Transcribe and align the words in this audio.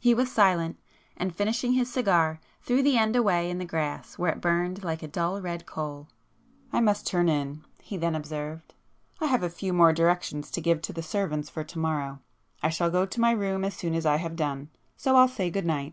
He 0.00 0.14
was 0.14 0.32
silent,—and 0.32 1.36
finishing 1.36 1.74
his 1.74 1.92
cigar, 1.92 2.40
threw 2.62 2.82
the 2.82 2.96
end 2.96 3.14
away 3.14 3.50
in 3.50 3.58
the 3.58 3.66
grass 3.66 4.16
where 4.16 4.32
it 4.32 4.40
burned 4.40 4.82
like 4.82 5.02
a 5.02 5.06
dull 5.06 5.42
red 5.42 5.66
coal. 5.66 6.08
"I 6.72 6.80
must 6.80 7.06
turn 7.06 7.28
in," 7.28 7.62
he 7.82 7.98
then 7.98 8.14
observed,—"I 8.14 9.26
have 9.26 9.42
a 9.42 9.50
few 9.50 9.74
more 9.74 9.92
directions 9.92 10.50
to 10.52 10.62
give 10.62 10.80
to 10.80 10.94
the 10.94 11.02
servants 11.02 11.50
for 11.50 11.62
to 11.62 11.78
morrow. 11.78 12.20
I 12.62 12.70
shall 12.70 12.88
go 12.88 13.04
to 13.04 13.20
my 13.20 13.32
room 13.32 13.64
as 13.66 13.74
soon 13.74 13.92
as 13.94 14.06
I 14.06 14.16
have 14.16 14.34
done,—so 14.34 15.14
I'll 15.14 15.28
say 15.28 15.50
good 15.50 15.66
night." 15.66 15.92